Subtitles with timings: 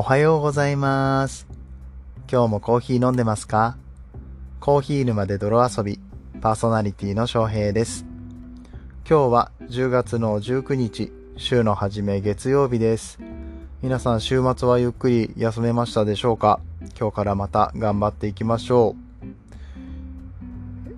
[0.00, 1.46] おはようございます。
[2.26, 3.76] 今日もコーヒー飲んでますか？
[4.58, 6.00] コーヒー沼で泥遊び、
[6.40, 8.06] パーソナリティの翔平です。
[9.06, 13.18] 今日は10月の19日、週の初め月曜日です。
[13.82, 16.60] 皆さん週末はゆっくり休めましたでしょうか？
[16.98, 19.26] 今日からまた頑張っていきましょう。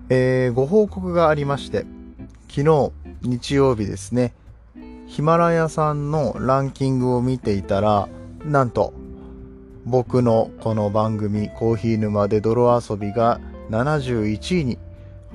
[0.07, 1.85] えー、ご報告がありまして、
[2.47, 4.33] 昨日日曜日ですね、
[5.07, 8.07] ヒマラヤさんのランキングを見ていたら、
[8.45, 8.93] なんと、
[9.85, 13.39] 僕のこの番組、コーヒー沼で泥遊びが
[13.69, 14.77] 71位に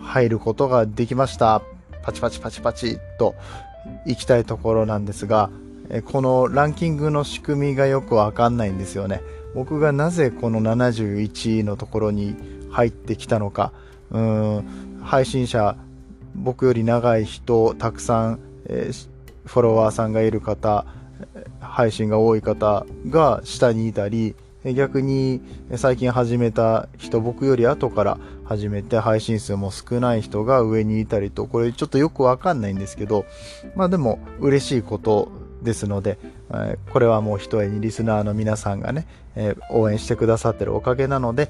[0.01, 1.63] 入ることができました。
[2.03, 3.35] パチパチパチパチと
[4.07, 5.51] 行きたいところなんですが、
[6.05, 9.23] このランキングの仕組みがよくわかんないんですよね。
[9.55, 12.37] 僕がなぜこの71位のところに
[12.71, 13.73] 入ってきたのか、
[14.11, 15.77] うん、配信者、
[16.35, 19.09] 僕より長い人、たくさん、えー
[19.49, 20.85] フォロワーさんがいる方、
[21.79, 24.35] 配信が多い方が下にいたり、
[24.75, 25.41] 逆に
[25.77, 33.27] 最近始めた人、僕より後から始めて配信数も少ない人が上にいたりと、これちょっとよくわかんないんですけど、
[33.77, 35.31] まあでも嬉しいこと
[35.63, 36.19] ですので、
[36.93, 39.07] これはもう一重にリスナーの皆さんがね、
[39.71, 41.49] 応援してくださってるおかげなので、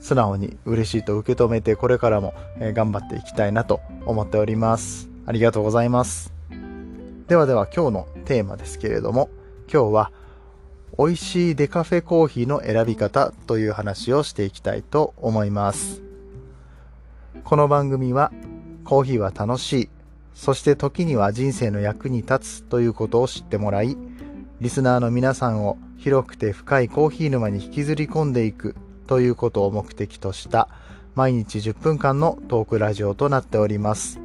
[0.00, 5.10] 素直に嬉しいと受け止めて、これからも頑張っていきたいなと思っております。
[5.26, 6.32] ありがとうございます。
[7.28, 9.30] ではでは今日のテーマですけれども、
[9.72, 10.12] 今日は
[10.98, 16.02] 美味しいデカフェコーヒーの選び方という話をしていきたいと思います。
[17.42, 18.30] この番組は
[18.84, 19.88] コーヒーは楽しい、
[20.34, 23.96] そして時には人生の役に立つということを知ってもらい、
[24.60, 30.68] リスナーの皆さんを広くて深いコーヒー沼に引きずり込んでいくということを目的とした
[31.14, 34.20] 毎日10分間のトークラジオとなっております。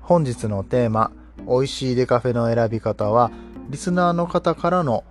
[0.00, 3.30] 本日のテーマ、美味しいデカフェの選び方は、
[3.70, 5.04] リスナーの方からの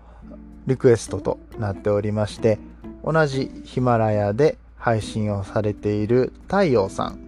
[0.68, 2.60] リクエストとなっておりまして、
[3.04, 7.20] 同じヒマラヤで配信をされている太陽さん、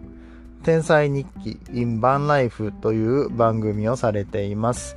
[0.63, 4.95] 天才日記 in バンライフという番組をされています。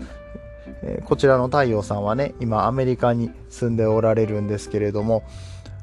[1.04, 5.24] こちらの太陽さんはね、今アメリカに住んでおられるんですけれども、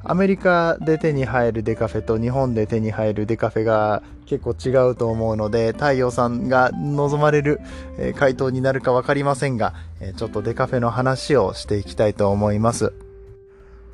[0.05, 7.61] アメリカで手に入るデカフェと日本で手に入るデカフェが結構違うと思うので、太陽さんが望まれる
[7.97, 12.91] え回答になるかわかりませんが、えちょっとデカフェの話をしていきたいと思います。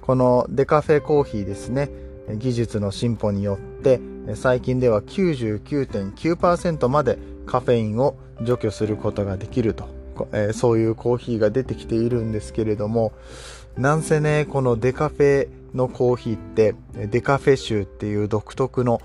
[0.02, 1.92] このデカフェコーヒーですね、
[2.38, 4.00] 技術の進歩によって、
[4.34, 9.88] 最近では99.9%までカフェインを除去することができると、
[10.32, 13.12] えそういうコーヒーが出てきているんですけれども、
[13.78, 16.76] なんせね、このデカフェのコーヒーって、
[17.08, 19.02] デカフェ臭っていう独特の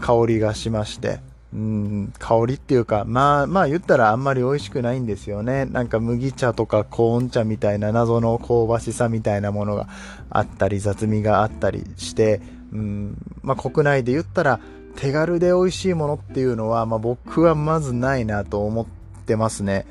[0.00, 1.20] 香りがしまして、
[1.52, 5.64] うん、香りっていうか、まあまあ言ったらあんまり美味しくないんですよね。
[5.64, 9.88] なんか麦茶とかコーン茶みたいな謎の香ばしさみたいなものが
[10.30, 12.42] あったり、雑味があったりして、
[12.72, 14.60] うん、まあ国内で言ったら
[14.96, 18.86] 手軽で美味しいものっていうのは、まあ僕はまずないなと思っ
[19.24, 19.86] てますね。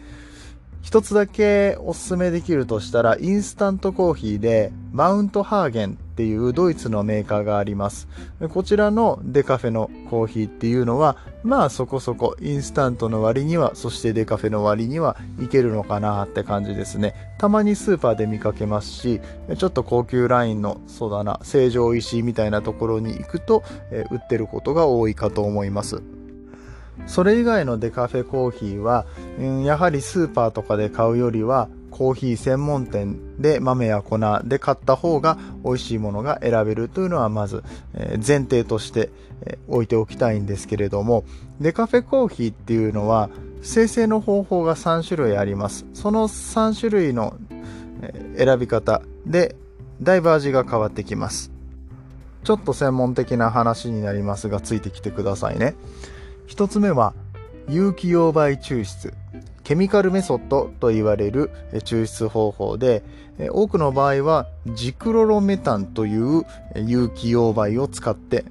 [0.88, 8.08] 一つだけおすすめできるとしたら、インスタントコーヒーで、マウントハーゲンっていうドイツのメーカーがあります。
[8.54, 17.16] こちらのデカフェのコーヒーっていうのは、まあそこそこインスタントの割には、そしてデカフェの割にはいけるのかなって感じですね。
[17.38, 19.20] たまにスーパーで見かけますし、
[19.58, 23.62] ちょっと高級ラインの、そうだな、成城石井みたいなところに行くと、
[23.92, 26.02] え売ってることが多いかと思います。
[27.06, 29.06] それ以外のデカフェコーヒーは、
[29.40, 37.64] うんやはりスーパーとかで買うよりは、コーヒー専門店で豆や粉で買った方が美味しいものが選べるというのはまず、
[37.96, 39.10] 前提として、
[39.68, 41.24] 置いておきたいんですけれども、
[41.62, 43.30] デカフェコーヒーっていうのは
[43.62, 45.86] 生成の方法が3種類あります。
[45.94, 47.36] その3種類の
[48.38, 49.56] 選び方で
[50.02, 51.52] だいぶ味が変わってきます。
[52.44, 55.76] ちょっと専門的な話になりますが、ついてきてくださいね。
[56.48, 57.14] 一つ目は
[57.68, 59.14] 有機溶媒抽出。
[59.66, 63.04] ケミカルメソッドと言われる抽出方法で
[63.52, 66.44] 多くの場合はジクロロメタンという
[66.78, 68.46] 有機溶媒を使って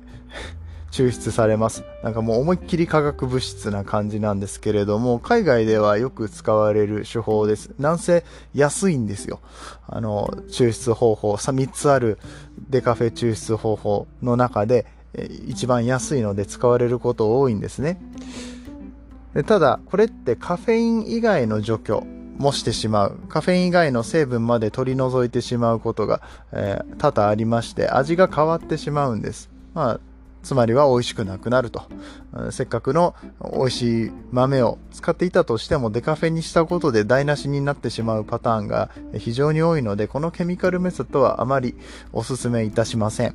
[0.92, 1.84] 抽出されます。
[2.02, 7.70] なんかもう思いっきり化学物質な感じなんですけれども海外ではよく使われる手法です。
[7.78, 9.40] なんせ安いんですよ。
[9.88, 12.18] あの抽出方法さ3つある
[12.68, 14.84] デカフェ抽出方法の中で
[15.46, 18.00] 一番安いので使われること多いんですね。
[19.34, 22.06] でただ、これってカフェイン以外の除去
[22.38, 23.18] もしてしまう。
[23.28, 26.22] カフェイン以外の成分まで取り除いてしまうことが、
[26.52, 29.50] えー多々ありまして、味が変わってしまうんです。
[29.74, 30.00] まあ、
[30.42, 31.82] つまりは美味しくなくなると。
[32.50, 33.14] せっかくの
[33.52, 41.74] 美味しい豆を使っていたとしてもデカフェにしたことで台無しになってしまうパターンが非常に多いので、このケミカルメソッドはあまり
[42.12, 43.34] お勧めいたしません。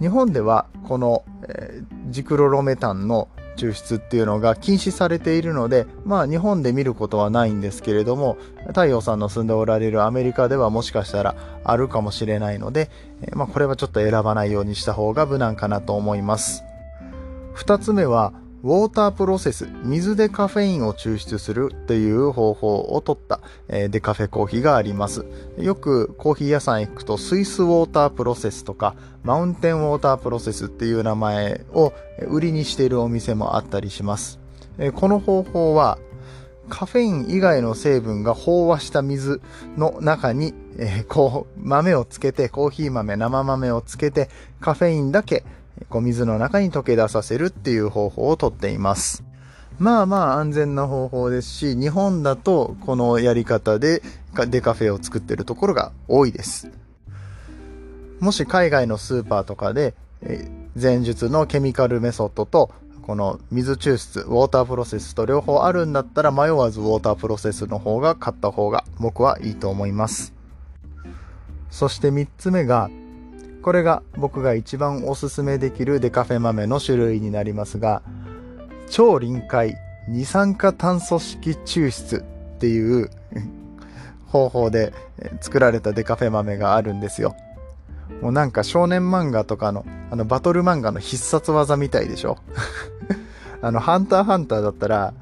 [0.00, 8.36] 日本ではこの、えー、ジクロロメタンの抽出っていうのが禁止されているので、まあ日本で見ることはないんですけれども、
[8.68, 11.34] 太陽さんの住んでおられるアメリカではもしかしたら
[11.64, 12.90] あるかもしれないので、
[13.32, 16.62] まあこれはちょっと選ばないようにした方が無難かなと思います。
[17.54, 18.34] 二つ目は、
[18.66, 25.24] ウォータープロセス、水でカフェインを抽出するという方法をとった、えデカフェコーヒーがあります。
[25.56, 31.92] よくコーヒー屋さん行くとスイスウォータープロセスとかマウンテンウォータープロセスっていう名前を
[32.28, 34.40] 売りにしているお店もあったりします。
[34.78, 35.98] えこの方法は
[36.68, 39.40] カフェイン以外の成分が飽和した水
[39.76, 44.28] の中に、えー、こう豆をつけてコーヒー豆生豆をつけて
[44.60, 45.44] カフェインだけ
[45.88, 49.24] こう水の中に溶け出させるっていう方法をとっています。
[49.78, 54.02] まあまあ安全な方法ですし、日本だとこのやり方で
[54.48, 56.70] デカフェを作ってるところが多いです。
[58.20, 59.94] もし海外のスーパーとかで、
[60.80, 62.70] 前述のケミカルメソッドと
[63.02, 70.32] この水抽出、ウォータープロセスと両方あるんだったら迷わずウォータープロセスの方が買った方が僕はいいと思います。
[71.70, 72.90] そして3つ目が
[73.66, 78.00] これが僕が一番おすすめできるデカフェ豆の種類になりますが、
[78.88, 79.74] 超臨界
[80.06, 83.10] 二酸化炭素式抽出っていう
[84.28, 84.94] 方法で
[85.40, 87.34] 作られたデカフェ豆があるんですよ。
[88.22, 92.38] もうなんか少年漫画とかの、あのバトル漫画の必殺技みたいでしょ
[93.62, 95.12] あの、ハンターハンターだったら、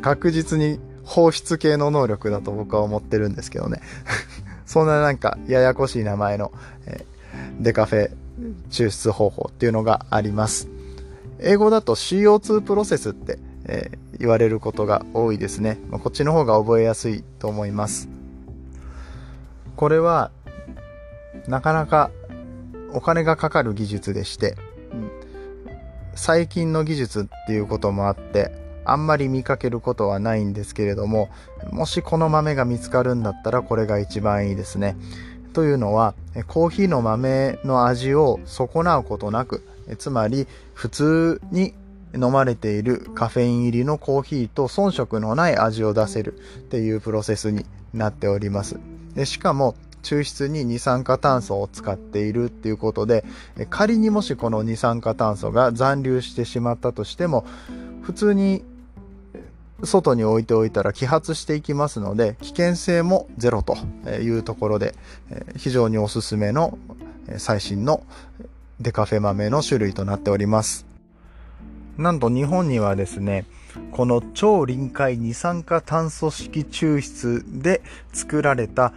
[0.00, 3.80] 確実に放出系の能力だと僕は思ってるんですけどね。
[4.66, 6.50] そんななんかややこしい名前の、
[6.86, 7.06] え
[7.60, 8.10] デカフェ
[8.70, 10.68] 抽出方法っていうのがあります。
[11.40, 15.78] 英語だと CO2 プロセスって、えー、言われることが多いですね。
[15.90, 18.08] まあ、こっちの方が覚えやすいと思います。
[19.76, 20.30] これは
[21.48, 22.10] なかなか
[22.92, 24.56] お金がかかる技術でして、
[24.92, 25.10] うん、
[26.14, 28.52] 最近の技術っていうこともあって
[28.84, 31.30] あんまり見かけることはないんですけれども
[31.70, 34.96] もしこの豆が見つかるんだったらこれが一番いいですね。
[35.52, 36.14] というのは
[36.48, 39.66] コーヒーの豆の味を損なうことなく
[39.98, 41.74] つまり普通に
[42.14, 47.64] 飲まれているカフェイン入りのコーヒーと遜色のない味を出せるっていうプロセスに
[47.94, 48.78] なっております。
[49.14, 53.24] でしかも抽出に二酸化炭素を使っているっていうことで
[53.70, 57.46] 仮にもしこの二酸化炭素が残留してしまったとしても
[58.02, 58.64] 普通に
[59.84, 63.76] 外に置いておいたら揮発していきますので、危険性もゼロと
[64.20, 64.94] いうところで、
[65.56, 66.78] 非常におすすめの
[67.38, 68.04] 最新の
[68.80, 70.86] デカフェ豆の種類となっております。
[71.98, 73.44] なんと日本にはですね、
[73.90, 77.82] この超臨界二酸化炭素式抽出で
[78.12, 78.92] 作られた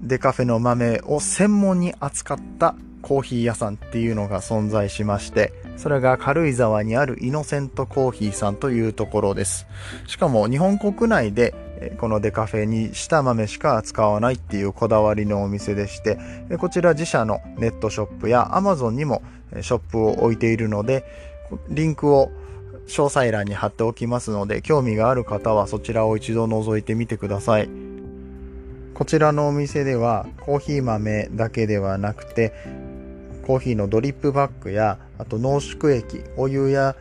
[0.00, 9.66] デカフェの豆を専門に扱ったコーヒー屋さんっていうのが存在しまして、それが軽井沢にあるイノセントコーヒーさんというところです。
[10.06, 11.54] しかも日本国内で
[11.98, 16.18] このデカフェにした豆しか扱わないっていうこだわりのお店でして、
[16.58, 19.22] こちら自社のネットショップや Amazon にも
[19.60, 21.04] ショップを置いているので、
[21.68, 22.30] リンクを
[22.86, 27.68] 詳細欄に貼っておきますので、興味がある方はそちらを一度覗いてみてください。
[28.94, 32.52] こちらのお店ではコーヒー豆だけではなくて、
[33.46, 36.96] コーヒーのドリップバッグや、あと濃縮液、お湯や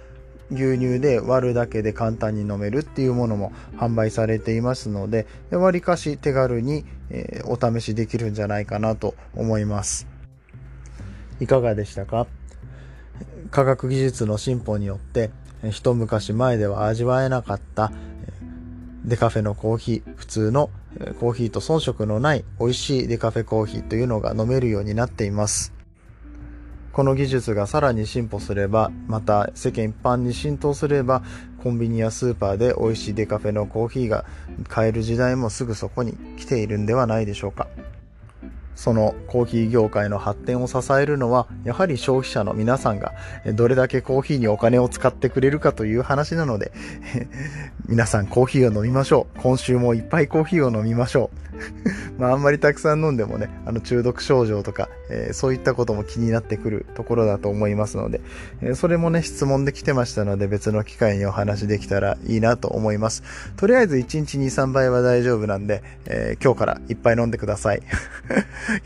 [0.51, 10.07] 牛乳で割るだけで簡単に飲めるっていうものも販売されていますので、わりかし手軽に、え、お試しできるんじゃないかなと思います。
[11.39, 12.27] いかがでしたか？
[13.49, 15.31] 科学技術の進歩によって、
[15.69, 17.91] 一昔前では味わえなかった
[19.05, 20.69] デカフェのコーヒー、普通の
[21.19, 25.73] コーヒーと遜色のない美味しいデカフェコーヒーというのが飲めるようになっています。
[26.93, 31.23] この技術がさらに進歩すれば、また世間一般に浸透すれば、
[31.63, 34.25] コンビニやスーパーで美味しいデカフェのコーヒーが
[34.67, 37.67] 買える時代もすぐそこに来ているんではないでしょうか。
[38.75, 43.13] そのコーヒー業界の発展を支えるのは、やはり消費者の皆さんが
[43.53, 46.71] どれだけコーヒーにお金を使ってくれるかという話なので、
[47.87, 49.39] 皆さんコーヒーを飲みましょう。
[49.39, 51.51] 今週もいっぱいコーヒーを飲みましょう。
[52.17, 58.21] まああんまりたくさん飲んでもね、あの中毒症状とか、えー、そういったことも気になってくるところだと思いますので、
[58.61, 63.23] えー、それもね、質問で来てましたので別の機会にお話できたらいいなと思います。
[63.57, 67.81] とりあえず1日2、3杯は大丈夫なんで、えー、今日からいっぱい飲んでください。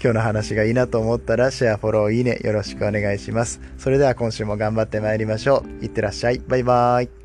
[0.02, 3.62] 今日の話がいいなと思ったらシェア、フォロー、いいねよろしくお願いします。
[3.78, 5.86] それでは今週も頑張ってまいりましょう。
[5.86, 6.40] いってらっしゃい。
[6.40, 7.25] バイバーイ。